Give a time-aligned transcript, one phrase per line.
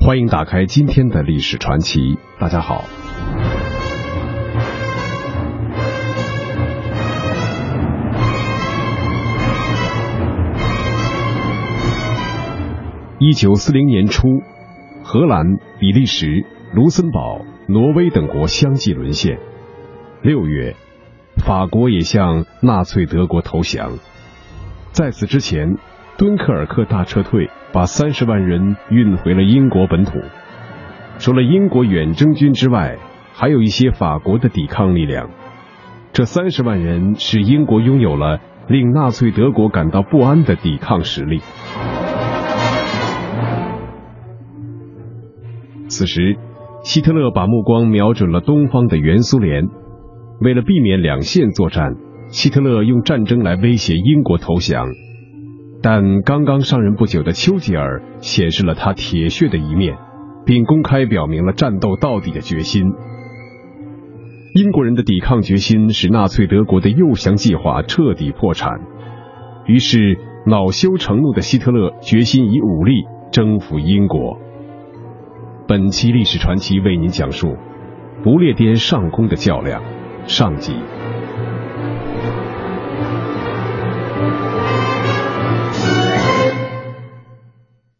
[0.00, 2.18] 欢迎打开今天的历史传奇。
[2.38, 2.84] 大家好，
[13.18, 14.42] 一九四零年初，
[15.02, 19.38] 荷兰、比利时、卢森堡、挪威等国相继沦陷。
[20.20, 20.74] 六月，
[21.36, 23.98] 法国也向纳粹德国投降。
[24.92, 25.76] 在此之前，
[26.16, 27.50] 敦刻尔克大撤退。
[27.74, 30.20] 把三十万人运回了英国本土。
[31.18, 32.98] 除了英国远征军之外，
[33.32, 35.30] 还有一些法国的抵抗力量。
[36.12, 41.40] 这三十万人使英国拥有了令纳粹德国感到不安的抵抗实力。
[45.88, 46.36] 此时，
[46.82, 49.66] 希特勒把目光瞄准了东方的原苏联。
[50.42, 51.96] 为了避免两线作战，
[52.32, 54.88] 希特勒用战争来威胁英国投降。
[55.82, 59.98] 但刚刚上任不久的丘吉尔显示了他铁血的一面，
[60.46, 62.90] 并公开表明了战斗到底的决心。
[64.54, 68.80] 英国人的抵抗决心使纳粹德国的诱降计划彻底破产。
[69.66, 74.38] 于是，恼羞成怒的希特勒决心以武力征服英国。
[75.68, 77.56] 本期历史传奇为您讲述
[78.22, 79.82] 不列颠上空的较量
[80.26, 80.74] 上集。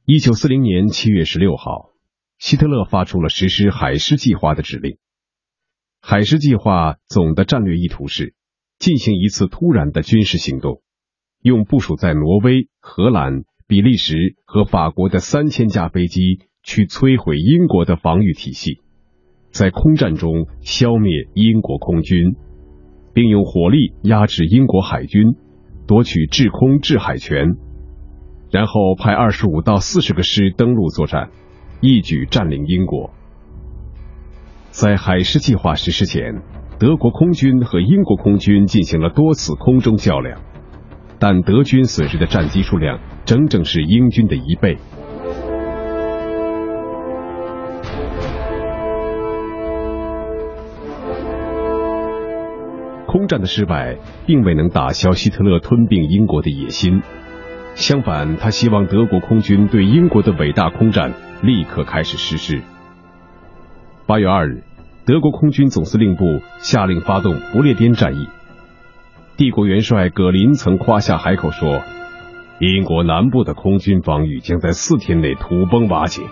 [0.05, 1.91] 一九四零年七月十六号，
[2.37, 4.97] 希特勒发出了实施海狮计划的指令。
[6.01, 8.35] 海狮计划总的战略意图是
[8.81, 10.83] 进行一次突然的军事行动，
[11.41, 18.81] 用部署在挪威、荷兰、比利时和法国的三千架飞机去摧毁英国的防御体系，
[19.53, 22.35] 在空战中消灭英国空军，
[23.15, 25.37] 并用火力压制英国海军，
[25.87, 27.55] 夺取制空制海权。
[28.53, 31.31] 然后派二十五到四十个师登陆作战，
[31.81, 33.11] 一举占领英国。
[34.69, 36.43] 在海狮计划实施前，
[36.79, 40.39] 德国空军和英国空军进行了多次空中较量，
[41.19, 44.77] 但德军损失的战机数量整整是英军的一倍。
[53.07, 53.97] 空战的失败
[54.27, 57.01] 并未能打消希特勒吞并英国的野心。
[57.75, 61.13] 相反，他希望德国空军对英国的伟大空战
[61.43, 62.63] 立刻开始实施。
[64.07, 64.63] 八月二日，
[65.05, 68.29] 德国空军总司令部下令发动不列颠战役。
[69.37, 71.81] 帝国元帅葛林曾夸下海口说
[72.61, 76.23] ：“英国南部的空军防御将在四天内土崩瓦解，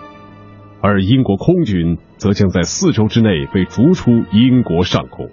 [0.79, 5.29] 而英国空军则将在四周之内被逐出英国上空。”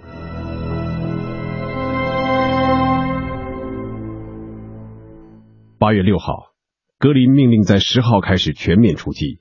[5.79, 6.51] 八月六号，
[6.97, 9.39] 格林命令在十号开始全面出击。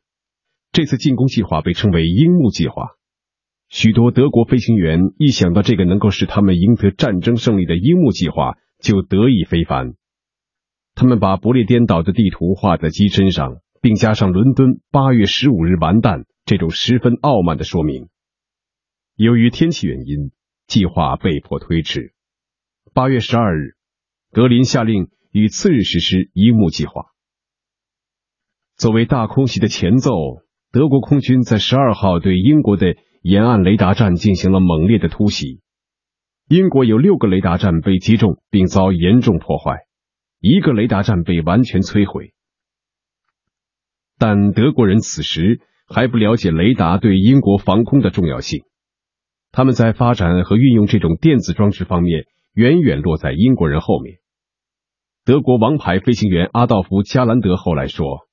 [0.70, 2.90] 这次进攻计划被称为“樱木计划”。
[3.68, 9.94] 许多德国飞行员一想到这个能够使他们赢得战争胜利的樱木计划，就得意非凡。
[10.94, 18.10] 他们把不列颠岛的地图画在机身上，并加上伦敦八月十五日完蛋这种十分傲慢的说明。
[19.16, 20.30] 由于天气原因，
[20.68, 22.14] 计划被迫推迟。
[22.94, 23.74] 八月十二日，
[24.30, 25.08] 格林下令。
[25.30, 27.06] 于次日实施一木计划。
[28.76, 30.10] 作为大空袭的前奏，
[30.70, 35.60] 德国空军在十二号对英国的沿岸雷达站进行了猛烈的突袭。
[36.48, 39.80] 英国有六个雷达站被击中并遭严重破坏，
[40.40, 42.32] 一个雷达站被完全摧毁。
[44.16, 48.62] 但德国人此时还不了解雷达对英国防空的重要性，
[49.52, 54.18] 他们在发展和运用这种电子装置方面远远落在英国人后面。
[55.28, 58.26] 德国王牌飞行员阿道夫·加兰德后来说：“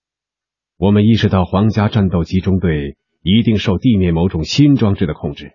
[0.79, 5.51] 我们意识到皇家战斗机中队一定受地面某种新装置的控制，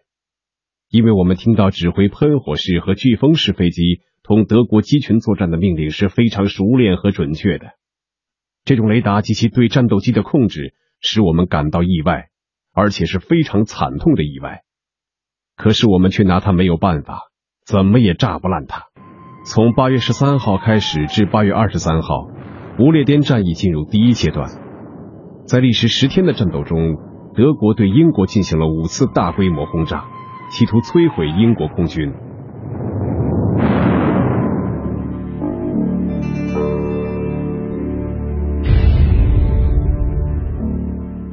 [0.91, 7.69] 因为我们听到指挥喷火式和飓风式飞机同德国机群作战的命令是非常熟练和准确的。
[8.67, 12.29] 这种雷达及其对战斗机的控制使我们感到意外，
[12.75, 14.61] 而且是非常惨痛的意外。
[15.57, 17.31] 可是我们却拿它没有办法，
[17.65, 18.89] 怎么也炸不烂它。”
[19.43, 22.29] 从八月十三号开始至八月二十三号，
[22.77, 24.49] 不列颠战役进入第一阶段。
[25.47, 26.99] 在历时十天的战斗中，
[27.35, 30.05] 德国对英国进行了五次大规模轰炸，
[30.51, 32.13] 企图摧毁英国空军。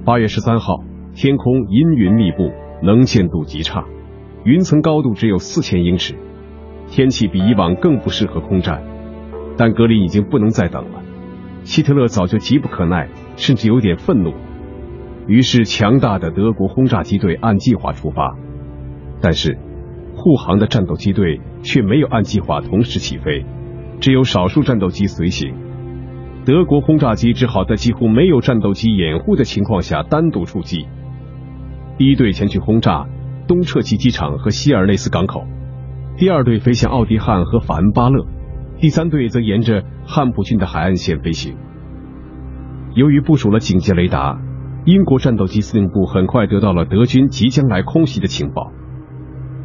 [0.06, 0.78] 八月十三号，
[1.14, 2.52] 天空阴云密布，
[2.82, 3.84] 能见度极差，
[4.46, 6.16] 云层高度只有四千英尺。
[6.90, 8.82] 天气比以往更不适合空战，
[9.58, 11.02] 但格林已经不能再等了。
[11.64, 14.34] 希特勒早就急不可耐，甚至有点愤怒。
[15.28, 18.38] 于是，强大的德国轰炸机队按计划出发，
[19.22, 19.58] 但是
[20.16, 23.46] 护航的战斗机队却没有按计划同时起飞，
[24.00, 25.54] 只有少数战斗机随行。
[26.46, 30.88] 德国轰炸机只好在几乎没有战斗机掩护的情况下单独出击。
[31.98, 33.06] 第一队前去轰炸
[33.48, 35.46] 东彻奇机场和希尔内斯港口，
[36.18, 38.26] 第二队飞向奥迪汉和法恩巴勒，
[38.80, 41.56] 第三队则沿着汉普郡的海岸线飞行。
[42.96, 44.40] 由于部署了警戒雷达。
[44.86, 48.72] 英国战斗机司令部很快得到了德军即将来空袭的情报。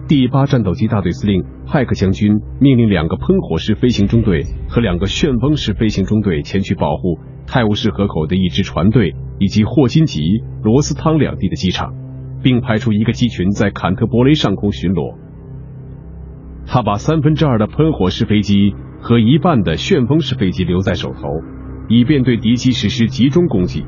[0.09, 11.95] 第八战斗机大队司令派克将军命令两个喷火式飞行中队和两个旋风式飞行中队前去保护泰晤士河口的一支船队以及霍金吉、罗斯汤两地的机场，
[12.43, 15.17] 并派出一个机群在坎特伯雷上空巡逻。
[16.67, 21.29] 他把三分之二的喷火式飞机和一半的旋风式飞机留在手头，
[21.89, 23.85] 以便对敌机实施集中攻击。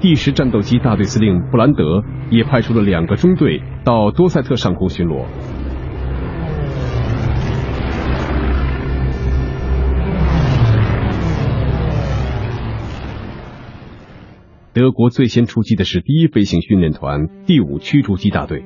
[0.00, 5.24] 第十战斗机大队司令布兰德也派出了两个中队到多塞特上空巡逻。
[14.72, 18.64] 德国最先出击的是第一飞行训练团第五驱逐机大队，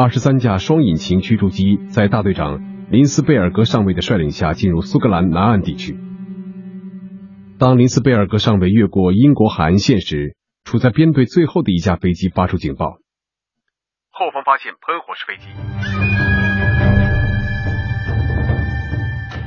[0.00, 5.98] 二十三架双引擎驱逐机在大队长林斯贝尔格上尉的率领下进入苏格兰南岸地区。
[7.58, 12.92] 当林斯贝尔格上尉越过英国海岸线时，处在编队最后的一架飞机发出警报，
[14.10, 15.50] 后方发现喷火式飞机。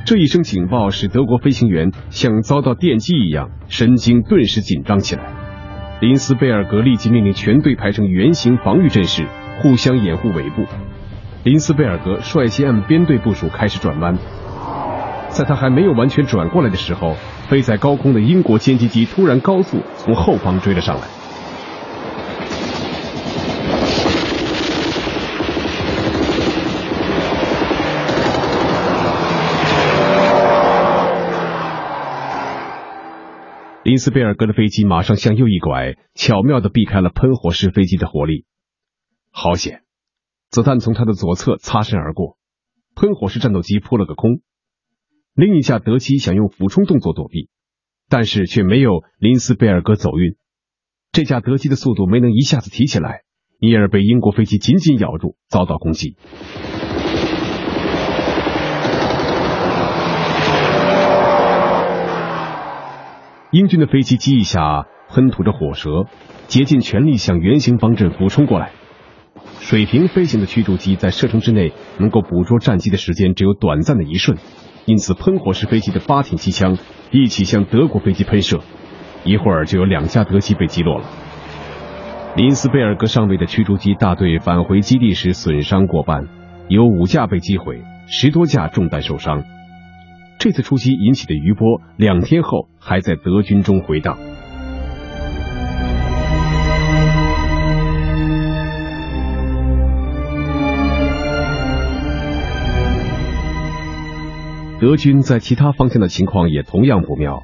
[0.06, 5.98] 这一声警报使德国飞行员像遭到电击一样，神经顿时紧张起来。
[6.00, 9.26] 林斯贝尔格立即命令全队排成圆形防御阵势，
[9.60, 10.64] 互相掩护尾部。
[11.44, 14.16] 林斯贝尔格率先按编队部署开始转弯，
[15.28, 17.16] 在他还没有完全转过来的时候。
[17.46, 21.02] 飞在高空的英国歼击机突然高速从后方追了上来。
[33.82, 38.46] 林斯贝尔格的飞机马上向右一拐，巧妙的避开了喷火式飞机的火力。
[39.36, 39.82] 好险，
[40.48, 42.38] 子弹从他的左侧擦身而过，
[42.94, 44.40] 喷火式战斗机扑了个空。
[45.34, 47.48] 另一架德机想用俯冲动作躲避，
[48.08, 50.36] 但是却没有林斯贝尔格走运。
[51.10, 53.22] 这架德机的速度没能一下子提起来，
[53.58, 56.16] 因而被英国飞机紧紧咬住，遭到攻击。
[63.50, 66.06] 英军的飞机机翼下喷吐着火舌，
[66.46, 68.70] 竭尽全力向圆形方阵俯冲过来。
[69.60, 74.38] 水平飞行的驱逐机在射程之内能够捕捉战机的时间只有短暂的一瞬。
[74.86, 76.76] 因此，喷火式飞机的八挺机枪
[77.10, 78.60] 一起向德国飞机喷射，
[79.24, 81.06] 一会儿就有两架德机被击落了。
[82.36, 86.28] 林斯贝尔格上尉的驱逐机大队返回基地时损伤过半，
[86.68, 89.44] 有五架被击毁，十多架中弹受伤。
[90.38, 94.18] 这次出击引起的余波，两天后还在德军中回荡。
[104.80, 107.42] 德军在其他方向的情况也同样不妙。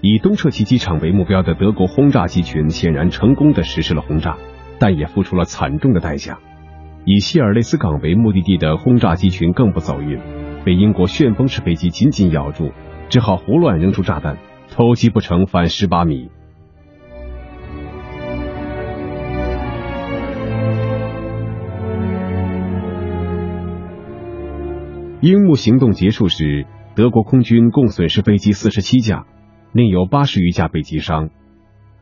[0.00, 4.36] 以东撤奇机场为目标的德国轰炸机群显然成功的实施了轰炸，
[4.78, 6.38] 但也付出了惨重的代价。
[7.04, 10.18] 以希尔内斯港为目的地的轰炸机群更不走运，
[10.64, 12.72] 被英国旋风式飞机紧紧咬住，
[13.08, 14.38] 只好胡乱扔出炸弹，
[14.70, 16.30] 偷鸡不成反蚀把米。
[25.20, 26.64] 樱木行动结束时，
[26.96, 29.26] 德国空军共损失飞机四十七架，
[29.70, 31.28] 另有八十余架被击伤，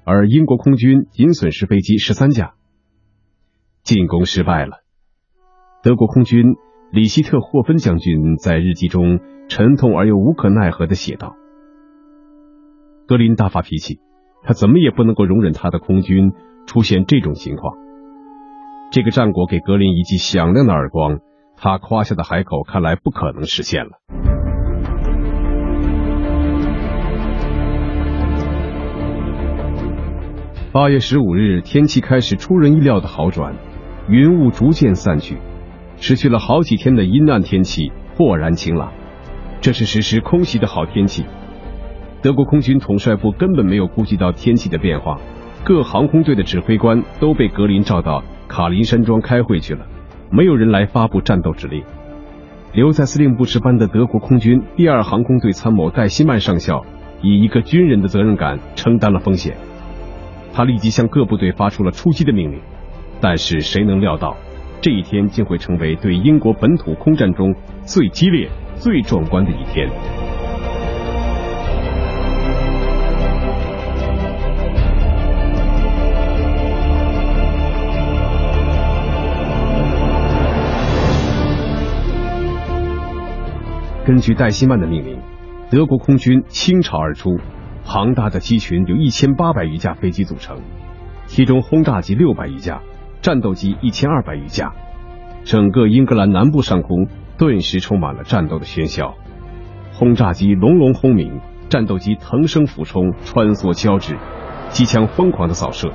[0.05, 2.55] 而英国空军仅损失飞机十三架。
[3.83, 4.85] 进攻失败了。
[5.83, 6.55] 德国空军
[6.93, 11.35] 里希特霍芬将军在日记中沉痛而又无可奈何的写道
[13.09, 13.99] ：“格林大发脾气，
[14.45, 16.35] 他怎么也不能够容忍他的空军
[16.67, 17.77] 出现这种情况。
[18.93, 21.19] 这个战果给格林一记响亮的耳光。”
[21.61, 23.91] 他夸下的海口看来不可能实现了。
[30.71, 33.55] 八月十五日，天气开始出人意料的好转，
[34.09, 35.39] 云雾逐渐散去，
[35.97, 38.93] 持续了好几天的阴暗天气豁然晴朗。
[39.61, 41.25] 这是实施空袭的好天气。
[42.23, 45.19] 德国空军统帅部根本没有顾及到天气的变化，
[45.65, 49.85] 各航空队的指挥官都被格林召到卡林山庄开会去了。
[50.31, 51.83] 没有人来发布战斗指令。
[52.73, 56.85] 留在司令部值班的德国空军第二航空队参谋戴希曼上校
[57.23, 59.57] 以一个军人的责任感承担了风险。
[60.53, 62.61] 他立即向各部队发出了出击的命令，
[63.21, 64.37] 但是谁能料到，
[64.81, 67.55] 这一天竟会成为对英国本土空战中
[67.85, 69.89] 最激烈、最壮观的一天。
[84.09, 85.19] 根据戴希曼的命令，
[85.71, 87.37] 德国空军倾巢而出，
[87.85, 90.63] 庞大的机群由一千八百余架飞机组成，
[91.27, 92.81] 其中轰炸机六百余架，
[93.21, 94.73] 战斗机一千二百余架，
[95.45, 99.15] 整个英格兰南部上空顿时充满了战斗的喧嚣。
[99.93, 104.17] 轰炸机隆隆轰鸣，战斗机腾升俯冲，穿梭交织，
[104.71, 105.93] 机枪疯狂的扫射，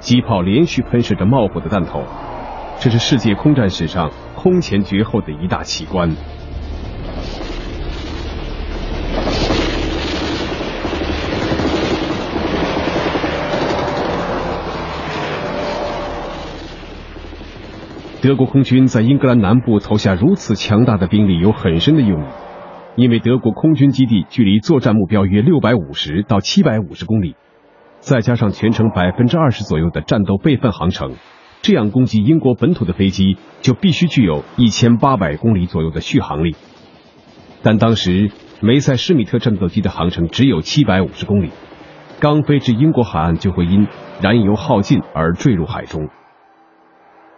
[0.00, 2.02] 机炮连续喷射着冒火的弹头，
[2.80, 6.16] 这是世界空战史上空前绝后的一大奇观。
[18.24, 22.26] 德国空军在英格兰南部投下如此强大的兵力，有很深的用意。
[22.96, 27.36] 因为德国空军基地距离作战目标约六百五十到七百五十公里，
[28.00, 31.16] 再加上全程百分之二十左右的战斗备份航程，
[31.60, 36.56] 这样攻击英国本土的飞机就必须具有一千八百公里左右的续航力。
[37.62, 38.30] 但当时
[38.62, 41.50] 梅塞施米特战斗机的航程只有七百五十公里，
[42.20, 43.86] 刚飞至英国海岸就会因
[44.22, 46.08] 燃油耗尽而坠入海中。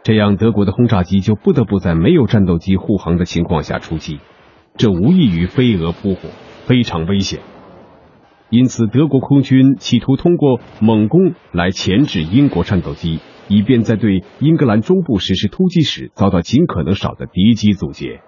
[0.07, 4.21] 这样，德国的轰炸机就不得不在没有战斗机护航的情况下出击，
[4.77, 6.29] 这无异于飞蛾扑火，
[6.65, 7.41] 非常危险。
[8.49, 18.21] 因此，德国空军企图通过猛攻来钳制英国战斗机，以便在对英格兰中部实施突击时遭到尽可能少的敌机阻截。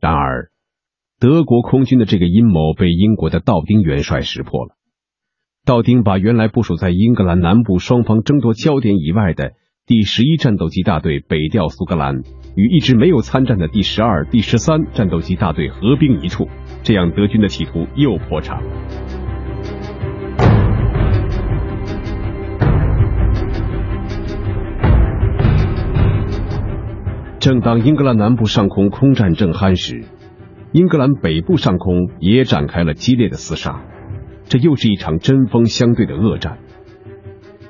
[0.00, 0.50] 然而，
[1.20, 4.74] 德国空军的这个阴谋被英国的道丁元帅识破了。
[5.64, 9.52] 道丁把原来部署在英格兰南部双方争夺焦点以外的。
[9.88, 12.16] 第十一战斗机大队北调苏格兰，
[12.56, 16.46] 与一支没有参战的第十二、第十三战斗机大队合兵一处，
[16.82, 18.70] 这样德军的企图又破产了。
[27.40, 30.04] 正当英格兰南部上空空战正酣时，
[30.72, 33.80] 英格兰北部上空也展开了激烈的厮杀，
[34.44, 36.58] 这又是一场针锋相对的恶战。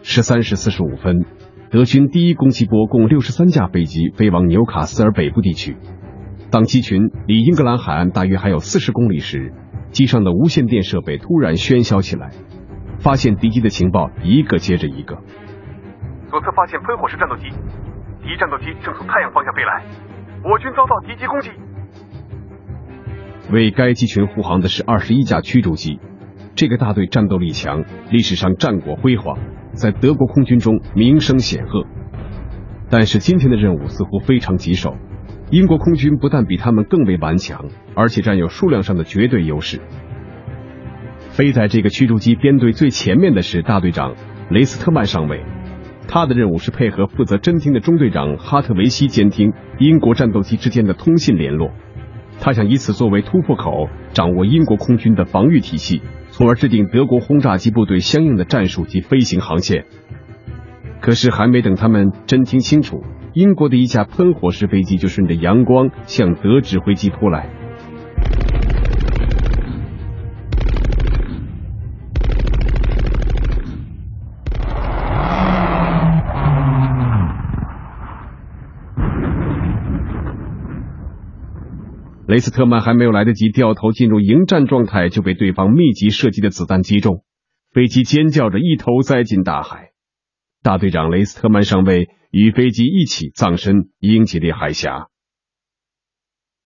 [0.03, 1.25] 十三时四十五分。
[1.71, 5.77] 德军第一攻击波共六十三架飞机飞往纽卡斯尔北部地区。
[6.51, 9.53] 当机群离英格兰海岸大约还有四十公里时，
[9.91, 12.31] 机上的无线电设备突然喧嚣起来，
[13.01, 15.19] 发现敌机的情报一个接着一个。
[16.31, 17.51] 左侧发现喷火式战斗机，
[18.23, 19.85] 敌战斗机正从太阳方向飞来，
[20.51, 21.51] 我军遭到敌机攻击。
[23.53, 26.01] 为该机群护航的是二十一架驱逐机，
[26.55, 29.39] 这个大队战斗力强，历史上战果辉煌。
[29.79, 31.85] 在德国空军中名声显赫，
[32.91, 34.97] 但是今天的任务似乎非常棘手。
[35.51, 39.81] 英国空军不但比他们更为顽强，而且占有数量上的绝对优势。
[41.31, 44.17] 飞在这个驱逐机编队最前面的是大队长
[44.51, 45.45] 雷斯特曼上尉，
[46.09, 51.71] 他的任务是配合负责侦听的中队长哈特维希监听英国战斗机之间的通信联络。
[52.41, 56.03] 他想以此作为突破口，掌握英国空军的防御体系。
[56.39, 59.87] 从而制定德国轰炸机部队相应的战术及飞行航线。
[61.01, 63.03] 可是还没等他们真听清楚，
[63.33, 67.51] 英国的一架喷火式飞机就顺着阳光向德指挥机扑来。
[82.29, 87.25] 雷斯特曼还没有来得及掉头进入迎战状态，就被对方密集射击的子弹击中，
[87.73, 89.93] 飞机尖叫着一头栽进大海。
[90.63, 95.07] 大队长雷斯特曼上尉与飞机一起葬身英吉利海峡。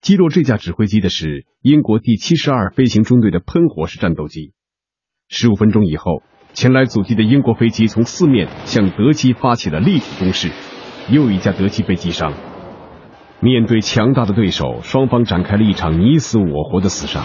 [0.00, 4.54] 击落这架指挥机的是英国第七十二飞行中队的喷火式战斗机。
[5.28, 10.50] 十五分钟以后，前来阻击的英国飞机从四面向德机发起了立体攻势，
[11.08, 12.34] 又一架德机被击伤。
[13.44, 17.24] 面对强大的对手，双方展开了一场你死我活的厮杀。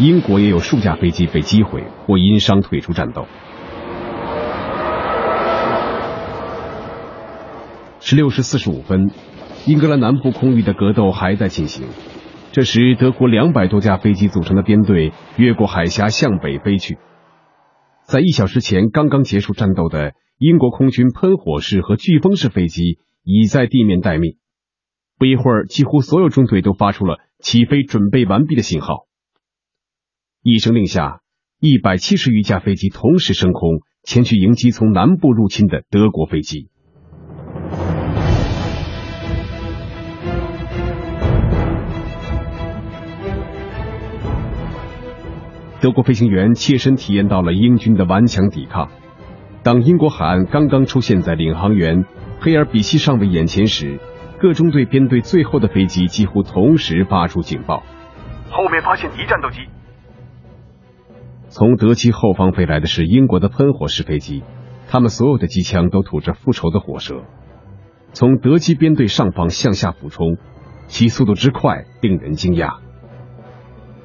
[0.00, 3.28] 英国也有数架飞机被击毁或因伤退出战斗。
[8.00, 9.12] 十六时四十五分，
[9.64, 11.86] 英格兰南部空域的格斗还在进行。
[12.50, 16.98] 这时，德国两百多架飞机组成的编队越过海峡向北飞去。
[18.02, 24.34] 在一小时前刚刚结束战斗的英国空军喷火式和飓风式飞机已在地面待命。
[25.16, 29.06] 不一会儿，几乎所有中队都发出了起飞准备完毕的信号。
[30.42, 31.20] 一声令下，
[31.60, 36.68] 一百七十余架飞机同时升空，前去迎击从南部入侵的德国飞机。
[45.80, 48.90] 德国飞行员切身体验到了英军的顽强抵抗。
[49.62, 52.04] 当英国海岸刚刚出现在领航员
[52.40, 54.00] 黑尔比希上尉眼前时，
[54.40, 57.82] 各中队编队最后的飞机几乎同时发出警报：
[58.50, 59.60] 后面发现敌战斗机。
[61.48, 64.42] 从德机后方飞来的是英国的喷火式飞机，
[64.88, 67.22] 他们所有的机枪都吐着复仇的火舌，
[68.12, 70.36] 从德机编队上方向下俯冲，
[70.88, 72.78] 其速度之快令人惊讶。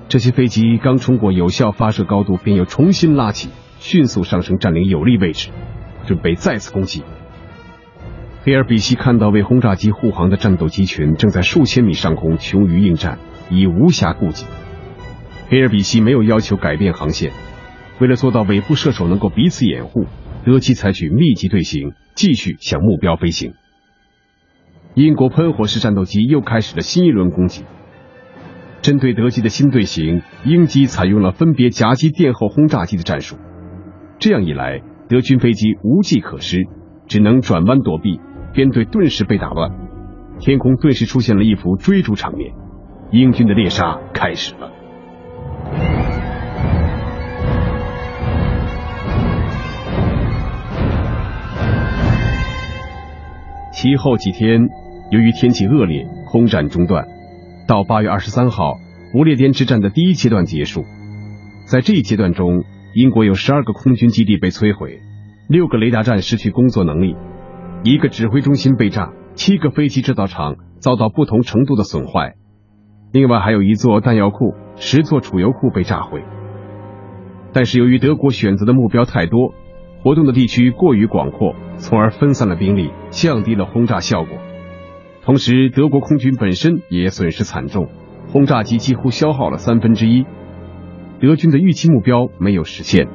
[0.07, 5.49] 这些飞机刚冲过有效发射高度，便又重新拉起，迅速上升，占领有利位置，
[6.05, 7.03] 准备再次攻击。
[8.41, 13.19] 黑尔比希看到为轰炸机护航的战斗机群正在数千米上空穷于应战，
[13.49, 14.45] 已无暇顾及。
[15.49, 17.31] 黑尔比希没有要求改变航线，
[17.99, 20.05] 为了做到尾部射手能够彼此掩护，
[20.45, 23.53] 德机采取密集队形，继续向目标飞行。
[24.93, 27.65] 英国喷火式战斗机又开始了新一轮攻击。
[28.81, 33.35] 针对德机的新队形，英机采用了分别夹击殿后轰炸机的战术。
[34.17, 36.63] 这样一来，德军飞机无计可施，
[37.07, 38.19] 只能转弯躲避，
[38.53, 39.71] 编队顿时被打乱，
[40.39, 42.53] 天空顿时出现了一幅追逐场面。
[43.11, 44.71] 英军的猎杀开始了。
[53.71, 54.67] 其后几天，
[55.09, 57.07] 由于天气恶劣，空战中断。
[57.65, 58.77] 到八月二十三号，
[59.13, 60.85] 不列颠之战的第一阶段结束。
[61.65, 62.63] 在这一阶段中，
[62.93, 64.99] 英国有十二个空军基地被摧毁，
[65.47, 67.15] 六个雷达站失去工作能力，
[67.81, 72.35] 一个指挥中心被炸，七个飞机制造厂遭到不同程度的损坏，
[73.13, 76.21] 另外还有一座弹药库、十座储油库被炸毁。
[77.53, 79.53] 但是由于德国选择的目标太多，
[80.03, 84.37] 活动的地区过于广阔，从而分散了兵力，降低了轰炸效果。
[85.23, 87.87] 同时，德国空军本身也损失惨重，
[88.27, 90.25] 轰炸机几乎消耗了三分之一，
[91.21, 93.07] 德军的预期目标没有实现。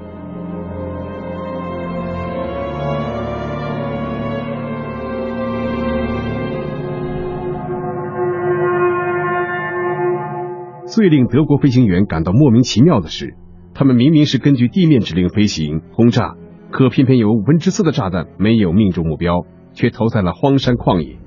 [10.94, 13.35] 最令德国飞行员感到莫名其妙的是，
[13.74, 16.37] 他们明明是根据地面指令飞行轰炸，
[16.70, 21.18] 可偏偏有五分之四的炸弹没有命中目标，却投在了荒山旷野。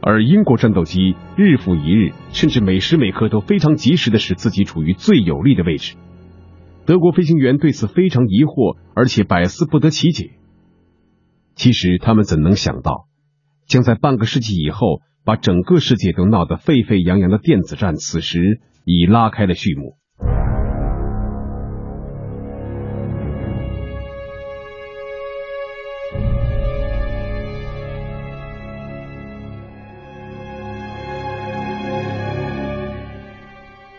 [0.00, 5.96] 而英国战斗机日复一日，甚至每时每刻都非常及时的使自己处于最有利的位置。
[6.86, 10.30] 德国飞行员对此非常疑惑，而且百思不得其解。
[11.56, 13.08] 其实他们怎能想到，
[13.66, 19.96] 将在半个世纪以后，把整个世界都闹得沸沸扬扬的电子战，此时已拉开了序幕。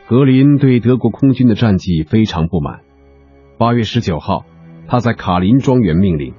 [0.07, 2.81] 格林对德国空军的战绩非常不满。
[3.57, 4.45] 八月十九号，
[4.87, 6.35] 他在卡林庄园命令，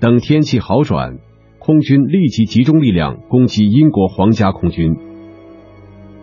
[0.00, 1.18] 等天气好转，
[1.60, 4.96] 空军立即集中力量攻击英国皇家空军。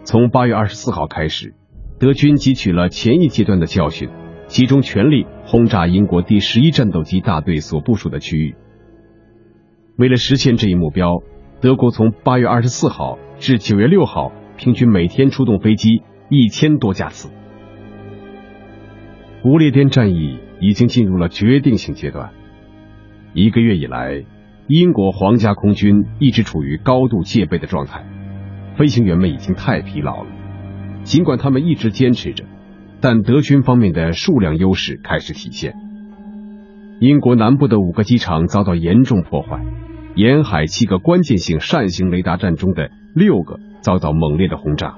[0.05, 1.55] 从八月二十四号开始，
[1.97, 4.09] 德军汲取了前一阶段的教训，
[4.47, 8.55] 集中全力轰炸英国第十一战斗机大队所部署的区域。
[9.97, 11.23] 为了实现这一目标，
[11.61, 16.03] 德国从八月二十四号至九月六号，平均每天出动飞机。
[16.29, 17.29] 一千多架次，
[19.43, 22.31] 不列颠战役已经进入了决定性阶段。
[23.33, 24.25] 一个月以来，
[24.67, 28.03] 英国皇家空军一直处于高度戒备的状态，
[28.77, 30.29] 飞行员们已经太疲劳了。
[31.03, 32.45] 尽管他们一直坚持着，
[33.01, 35.75] 但德军方面的数量优势开始体现。
[36.99, 39.59] 英国南部的五个机场遭到严重破坏，
[40.15, 44.95] 沿海七个关键性扇形雷达站中的六个遭到猛烈的轰炸。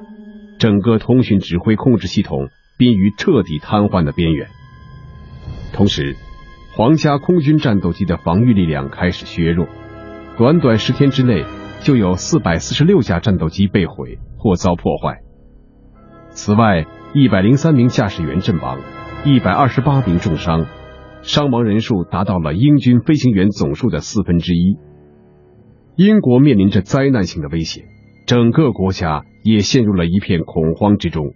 [0.59, 4.47] 整个通讯指挥控制系统濒于彻底瘫痪的边缘。
[5.73, 6.15] 同时，
[6.75, 9.67] 皇家空军战斗机的防御力量开始削弱，
[10.37, 11.43] 短短十天之内
[11.85, 15.21] 就有四百四十六架战斗机被毁或遭破坏。
[16.31, 18.79] 此外，一百零三名驾驶员阵亡，
[19.23, 20.65] 一百二十八名重伤，
[21.21, 24.79] 伤亡人数达到了英军飞行员总数的四分之一。
[25.95, 27.85] 英国面临着灾难性的威胁。
[28.25, 31.33] 整个国家也陷入了一片恐慌之中。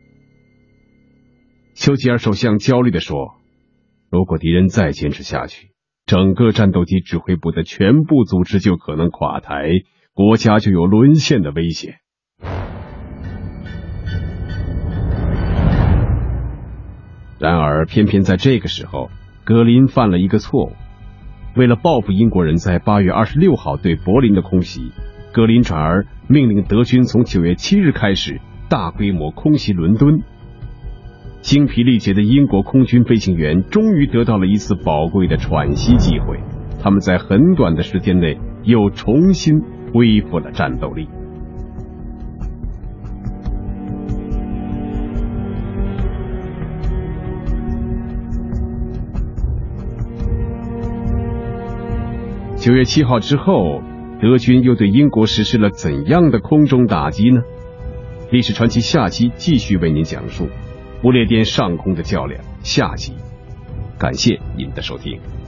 [1.75, 3.35] 丘吉尔首相焦虑地说
[4.09, 5.69] ：“如果敌人再坚持下去，
[6.07, 9.69] 整个战斗机指挥部的全部组织就可能垮台，
[10.19, 11.93] 国家就有沦陷的危险。”
[17.39, 19.09] 然而，偏偏在这个时候，
[19.45, 20.73] 格林犯了一个错误。
[21.55, 24.91] 为了报复英国人在八月二十六号对柏林的空袭，
[25.31, 30.21] 格林转而命令德军从九月七日开始大规模空袭伦敦。
[31.39, 36.41] 精疲力竭的英国空军飞行员终于得到了一次宝贵的喘息机会，
[36.83, 39.61] 他们在很短的时间内又重新
[39.93, 41.07] 恢复了战斗力。
[52.57, 53.81] 九月七号之后，
[54.21, 57.41] 德军又对英国实施了怎样的空中打击呢？
[58.31, 60.47] 历史传奇下期继续为您讲述
[61.01, 62.43] 不列颠上空的较量。
[62.59, 63.13] 下集，
[63.97, 65.38] 感谢您的收听。